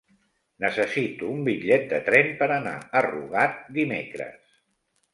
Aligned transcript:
Necessito 0.63 1.29
un 1.33 1.43
bitllet 1.51 1.87
de 1.93 2.01
tren 2.09 2.33
per 2.41 2.49
anar 2.57 2.75
a 3.03 3.07
Rugat 3.11 3.65
dimecres. 3.81 4.55